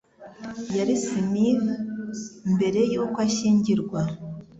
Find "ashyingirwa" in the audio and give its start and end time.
3.27-4.01